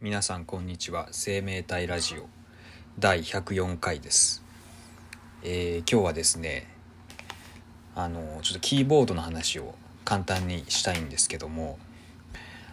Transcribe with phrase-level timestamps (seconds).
[0.00, 1.08] 皆さんこんにちは。
[1.10, 2.28] 生命体ラジオ
[3.00, 4.44] 第104回です、
[5.42, 6.68] えー今日はですね
[7.96, 9.74] あのちょっとキーボードの話を
[10.04, 11.80] 簡単にしたいんですけども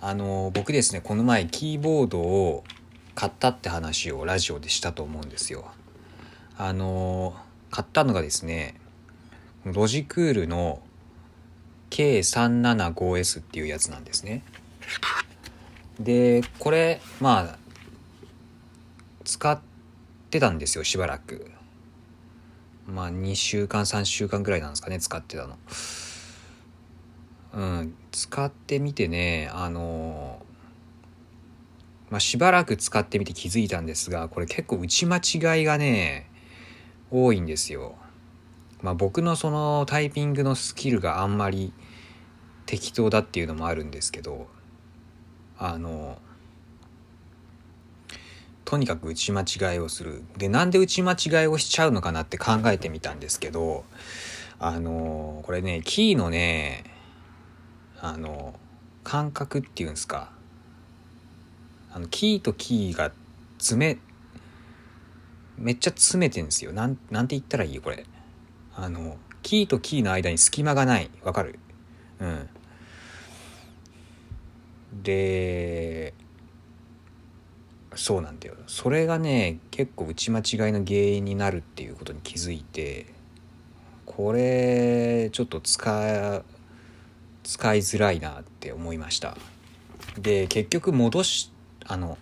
[0.00, 2.64] あの僕ですねこの前キーボードを
[3.14, 5.70] 買ったって話をラジオでしたと思うんですよ。
[6.56, 7.36] あの
[7.70, 8.76] 買ったのがですね
[9.66, 10.80] ロジクールの
[11.90, 14.42] K375S っていうやつなんですね。
[16.00, 17.58] でこれまあ
[19.24, 19.60] 使っ
[20.30, 21.50] てたんですよしばらく。
[22.86, 25.58] まあ2週間3週間ぐらいなんですかね使ってたの。
[27.52, 30.40] うん使ってみてねあの
[32.08, 36.30] まあしばらく使ってみて気づいたんですがこれ結構打ち間違いがね
[37.10, 37.94] 多いんですよ。
[38.80, 41.74] まあ僕のそのタイピングのスキルがあんまり
[42.64, 44.48] 適当だっていうのもあるんですけど
[45.62, 46.18] あの
[48.64, 50.22] とにかく打ち間違いをする。
[50.38, 53.84] でなんで打ち間違いをしちゃうのかなって考えてみたんですけど
[54.58, 56.84] あのこれねキーのね
[58.00, 58.54] あの
[59.04, 60.30] 感覚っていうんですか。
[61.92, 63.12] あのキーとキーが
[63.58, 63.98] 詰め
[65.58, 66.72] めっちゃ詰めてんですよ。
[66.72, 68.06] なんなんて言ったらいいこれ。
[68.74, 71.10] あのキーとキーの間に隙間がない。
[71.22, 71.58] わかる？
[72.20, 72.48] うん。
[74.92, 76.14] で
[77.94, 78.54] そうなんだよ。
[78.66, 83.06] それがね結構打ち間違いの原因になるっていうことに気づいて
[84.06, 86.42] これちょっと使
[87.42, 89.36] 使いづらいなって思いました。
[90.18, 91.52] で結局戻し
[91.86, 92.18] あの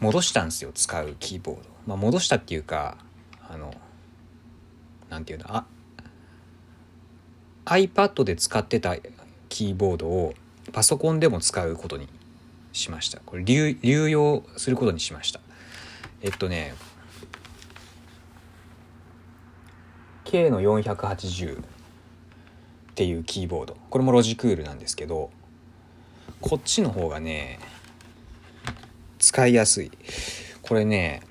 [0.00, 1.62] 戻したんですよ使うキーボード。
[1.86, 2.96] まあ戻したっていうか
[3.48, 3.74] あの
[5.10, 5.64] なんていうのあ
[7.64, 8.96] iPad で使ってた
[9.48, 10.34] キーボードを
[10.72, 12.08] パソコンでも使うことに
[12.72, 13.20] しました。
[13.24, 15.40] これ流流用することにしました。
[16.22, 16.74] えっとね
[20.24, 21.64] K の480っ
[22.94, 23.76] ていうキーボード。
[23.90, 25.30] これもロジクールなんですけど
[26.40, 27.58] こっちの方がね
[29.18, 29.90] 使いやすい。
[30.62, 31.22] これね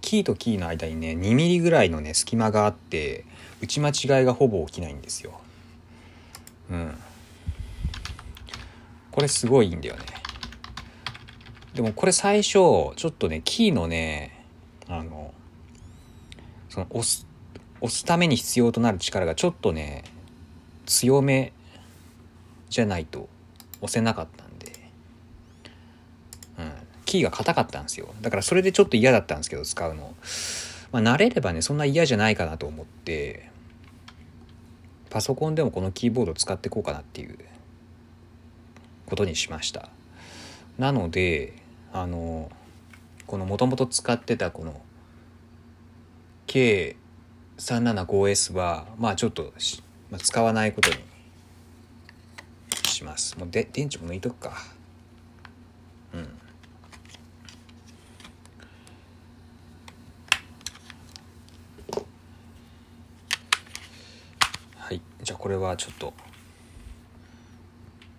[0.00, 3.24] キーとキーの間にね2ミリぐらいのね隙間があって
[3.62, 5.40] 打ち間違いがほぼ起きないんですよ。
[6.70, 6.94] うん。
[9.14, 10.02] これすごいんだよね。
[11.72, 14.44] でもこれ最初ちょっとねキーのね
[14.88, 15.32] あの
[16.68, 17.24] その押す
[17.80, 20.02] 押すために必要となる力がちょっとね
[20.84, 21.52] 強め
[22.68, 23.28] じゃないと
[23.82, 24.72] 押せなかったんで、
[26.58, 26.72] うん、
[27.04, 28.12] キーが硬かったんですよ。
[28.20, 30.12] だからそれでちょっと嫌だったんですけど使うの。
[30.90, 33.48] まあ慣れればねそんな嫌じゃないかなと思って
[35.08, 37.38] パソコンでもこのキーボード使ってこうかなっていう。
[39.06, 39.88] ことにしました。
[40.78, 41.54] なので
[41.92, 42.50] あの
[43.26, 44.80] このもともと使ってたこの
[46.46, 49.52] K375S はまあちょっと、
[50.10, 50.96] まあ、使わないことに
[52.84, 53.38] します。
[53.38, 54.56] もうで電池も抜いとくか。
[56.12, 56.28] うん。
[64.76, 65.00] はい。
[65.22, 66.12] じゃあこれはちょっと。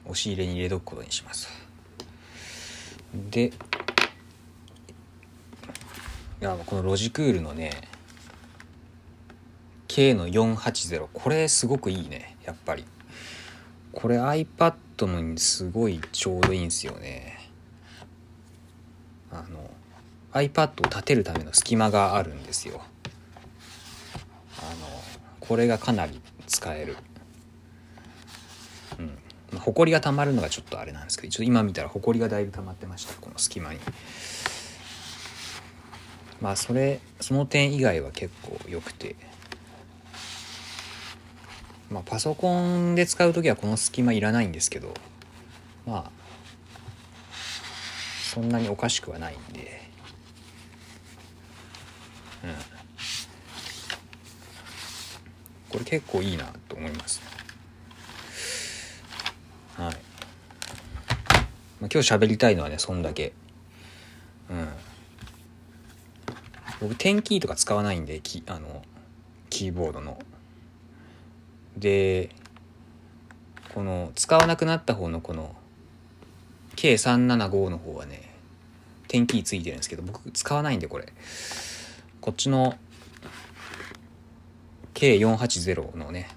[0.05, 1.49] 押し入れに入れとくことにします。
[3.29, 3.51] でい
[6.41, 7.71] やこのロジクールのね
[9.87, 12.85] K の480これすごくいいねやっぱり。
[13.95, 14.75] これ iPad
[15.07, 17.49] のにすごいちょうどいいんですよね。
[19.31, 19.71] あの
[20.33, 22.81] iPad を立てるための隙間があるんですよ。
[24.59, 25.01] あの
[25.39, 26.97] これがかなり使える。
[29.55, 33.79] まあ、ほこりがたまるのがちょっとあれなんですけどちょっと今見たらほこりがだいぶ溜まってましたこの隙間に。
[36.41, 39.15] まあそれその点以外は結構良くて。
[41.89, 44.93] まあパソコンで使う時はこの隙間いらないんですけど
[45.85, 46.11] まあ
[48.33, 49.81] そんなにおかしくはないんで。
[52.43, 52.51] うん。
[55.69, 57.34] これ結構いいなと思いますね。
[59.77, 59.93] はい。
[59.93, 59.95] まあ、
[61.81, 63.33] 今日喋りたいのはね、そんだけ。
[64.49, 64.67] うん。
[66.79, 68.83] 僕、点キーとか使わないんで、キあの、
[69.49, 70.17] キーボードの。
[71.77, 72.29] で、
[73.73, 75.55] この、使わなくなった方のこの、
[76.77, 78.33] K375 の方はね、
[79.09, 81.11] 点キーついてるんですけど、僕使わないんで、これ。
[82.21, 82.77] こっちの、
[84.93, 86.29] K480 のね、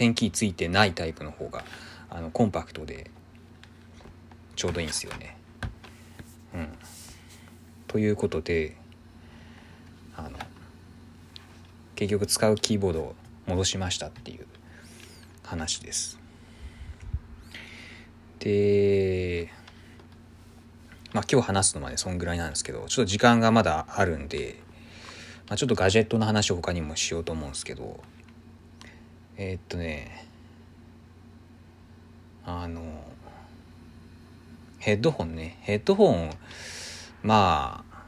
[0.00, 1.62] 点キついてないタイプの方が
[2.08, 3.10] あのコンパクトで
[4.56, 5.36] ちょうどいいんですよね。
[6.54, 6.68] うん。
[7.86, 8.78] ということで
[10.16, 10.30] あの
[11.96, 13.14] 結局使うキーボードを
[13.46, 14.46] 戻しましたっていう
[15.44, 16.18] 話です。
[18.38, 19.52] で
[21.12, 24.62] まあ今日話すのまでそんぐらいなんですけどちょっと時間がまだあるんで、
[25.46, 28.00] まあ、ちょっとガジェットの話を他にもしようと思うんですけど
[29.42, 30.26] えー、っとね
[32.44, 32.82] あの
[34.78, 35.56] ヘッドホンね。
[35.62, 36.30] ヘッドホン
[37.22, 38.02] まあ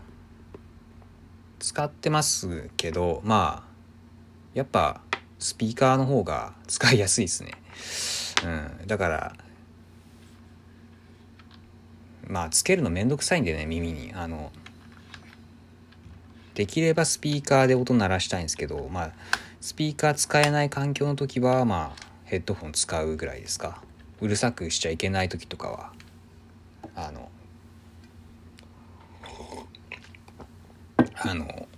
[1.58, 3.69] 使ってますけどまあ
[4.52, 5.00] やっぱ
[5.38, 7.52] スピーカーの方が使いやすいですね。
[8.44, 9.34] うん、だから
[12.29, 14.12] まあつけるのめんどくさいんでね耳に。
[14.12, 14.52] あの
[16.52, 19.12] できればスピーカーで音鳴らしたいんですけどまあ
[19.62, 23.81] スピーカー使えない環境の時はまあヘッドホン使うぐらいですか。
[24.20, 25.93] うるさくしちゃいけない時とかは。
[26.97, 27.31] あの
[31.14, 31.69] あの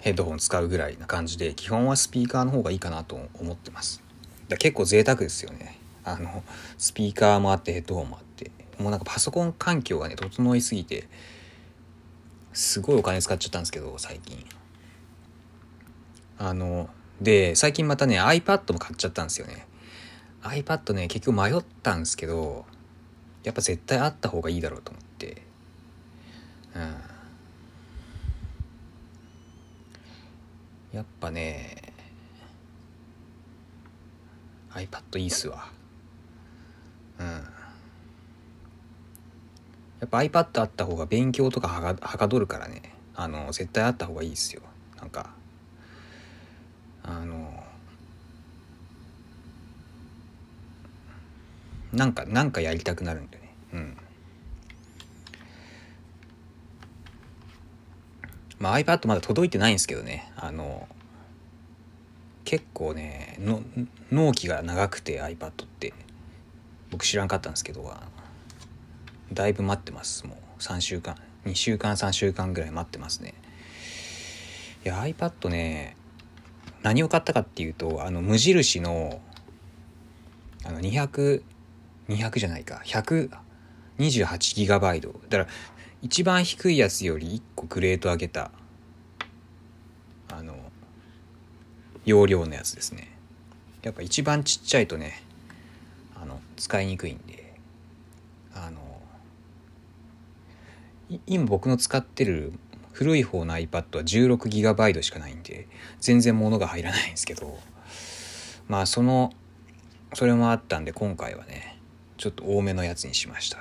[0.00, 4.00] ヘッドホン使うぐらいな感じで基本はスピーカーの方がいいかなと思ってます。
[4.46, 5.80] だ結構贅沢ですよね。
[6.04, 6.44] あの
[6.78, 8.52] スピーカーもあってヘッドホンもあって。
[8.78, 11.08] もうなんかパソコン環境がね整いすぎて
[12.52, 14.46] すごいお金使っちゃったんですけど最近。
[16.44, 16.90] あの
[17.20, 19.64] で最近またね iPad も買っちゃったんですよね。
[20.42, 22.64] iPad ね結局迷ったんですけど
[23.44, 25.42] やっぱ絶対あった方がいいだろうと思って。
[26.74, 26.94] うん。
[30.96, 31.92] やっぱね
[34.72, 35.70] iPad いいっすわ。
[37.20, 37.26] うん。
[37.26, 37.42] や
[40.06, 42.82] っぱ iPad あった方が勉強とかはがはかどるからね。
[43.14, 44.62] あの絶対あった方がいいっすよ。
[44.98, 45.40] なんか
[47.04, 47.64] あの
[51.92, 53.54] なんかなんかやりたくなるんでね。
[53.74, 53.96] うん。
[58.58, 60.32] まあ iPad まだ届いてないんですけどね。
[60.36, 60.88] あの
[62.44, 63.62] 結構ねの
[64.10, 65.92] 納期が長くて iPad って。
[66.92, 67.90] 僕知らんかったんですけど
[69.32, 70.36] だいぶ待ってますもう。
[70.62, 71.16] 3週間
[71.46, 73.34] 2週間3週間ぐらい待ってますね。
[74.84, 75.96] いや iPad ね
[76.82, 79.20] 何を買ったかっていうとあの無印の
[80.64, 80.80] あの
[82.08, 82.82] 200じゃないか。
[82.84, 85.46] 128GB だから
[86.02, 88.50] 一番低いやつより1個グレード上げた
[90.28, 90.56] あの
[92.04, 93.08] 容量のやつですね。
[93.82, 95.22] やっぱ一番ちっちゃいとね
[96.20, 97.54] あの使いにくいんで
[98.54, 98.80] あの
[101.26, 102.52] 今僕の使ってる
[102.92, 105.66] 古い方の iPad は 16GB しかないんで
[106.00, 107.58] 全然物が入らないんですけど
[108.68, 109.32] まあその
[110.14, 111.71] それもあったんで今回はね
[112.22, 113.58] ちょっと多めのやつにしました。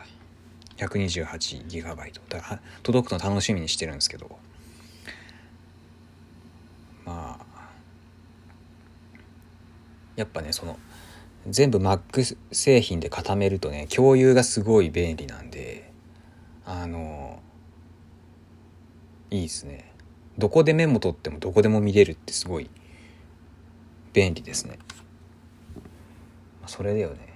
[0.77, 1.95] 128GB
[2.29, 4.37] だ届くの楽しみにしてるんですけど。
[7.03, 7.71] まあ
[10.15, 10.77] やっぱねその
[11.47, 15.91] 全部 Mac 製品で固めるとね共有がすごい便利なんで
[16.63, 17.41] あの
[19.31, 19.91] いいですね。
[20.37, 22.69] どこでメモ取ってもどこでも見れるってすごい
[24.13, 24.77] 便利ですね。
[26.67, 27.30] それだよね。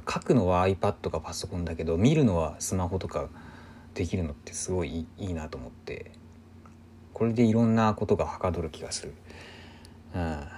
[0.00, 3.28] 書くのは iPad かパソコンだけど見るのはスマホとか
[3.94, 6.12] できるのってすごいいいなと思って
[7.12, 9.14] これでいろんなことがはかどる気がする。
[10.16, 10.48] うん。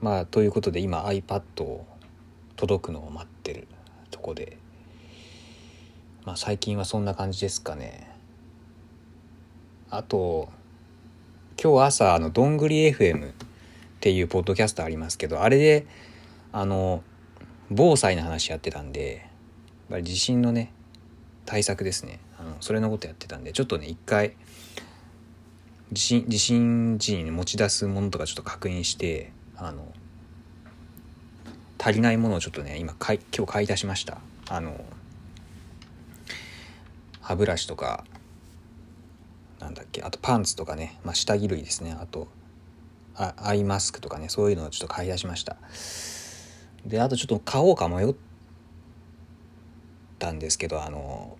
[0.00, 1.84] まあということで今 iPad を
[2.54, 3.66] 届くのを待ってる
[4.12, 4.58] とこで
[6.24, 8.08] まあ最近はそんな感じですかね。
[9.90, 10.50] あと
[11.60, 13.34] 今日朝あのどんぐり FM っ
[14.00, 15.86] ていうポッドキャストありますけどあれで
[16.52, 17.02] あの
[17.70, 19.28] 防災の話やってたんでやっ
[19.90, 20.72] ぱり地震のね
[21.44, 22.20] 対策ですね。
[22.38, 24.34] あのそれのことやってたんでちょっとね一回
[25.92, 29.92] 地震地震時に持ち出すものとかちょっと確認してあの
[31.78, 34.18] 足りないものをちょっとね今かい今日買い出しました。
[34.48, 34.84] あの
[37.20, 38.04] 歯ブラシとか
[39.60, 41.96] なんだっけあとパンツとかね、まあ、下着類ですね。
[41.98, 42.28] あと
[43.14, 45.56] あアイマスクとかねそういうのをちょっと買い出しました。
[46.88, 48.14] であとちょっと買おうか迷っ
[50.18, 51.36] たんですけどあの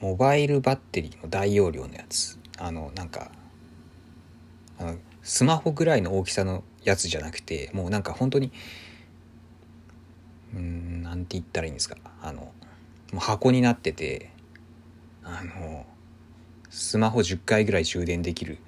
[0.00, 2.38] モバイルバッテリーの大容量のやつ。
[2.58, 3.30] あのなんか
[4.78, 8.52] あのスマホぐらいの大きさのやつじゃなくてもうなんか本当に
[10.54, 11.96] うんなんて言ったらいいんですか。
[12.22, 12.52] あのも
[13.14, 14.30] う箱になってて
[15.24, 15.86] あの
[16.68, 18.58] スマホ10回ぐらい充電できる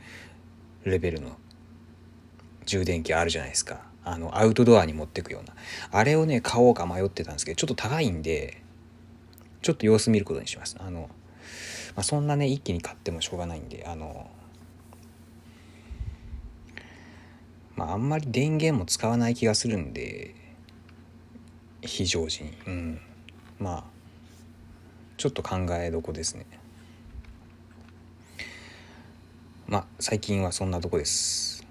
[0.85, 1.37] レベルの
[2.65, 3.92] 充電器あるじゃないですか。
[4.05, 5.55] あのアウトドアに持ってくような。
[5.91, 8.63] あれをね買おうか迷ってたんですけどちょっと高いんで
[9.63, 10.77] ちょっと様子見ることにします。
[10.79, 11.09] あの、
[11.95, 14.31] まあ、そんなね一気に買ってもしょうがないんであの
[17.77, 20.35] まああんまり電源も使わない気がするんで
[21.83, 22.53] 非常時に。
[22.67, 23.01] うん。
[23.59, 23.85] まあ
[25.17, 26.47] ちょっと考えどこですね。
[29.69, 31.65] まあ最近はそんなとこです。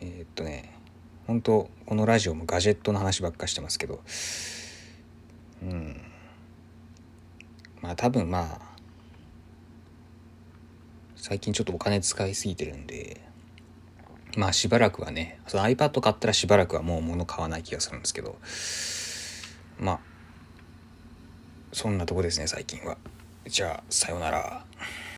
[0.00, 0.77] えー、っとね。
[1.28, 4.00] 本当このラジオもガジェットの話ばっかしてますけど。
[5.62, 6.00] うん。
[7.82, 8.60] まあ多分まあ
[11.14, 13.20] 最近ちょっとお金使いすぎてるんで。
[14.38, 18.38] まあしばらくはねその iPad 買ったらしばらくはもう物買わない気がするんですけど。
[19.78, 20.00] まあ
[21.74, 22.96] そんなとこですね最近は。
[23.46, 24.64] じゃあさようなら。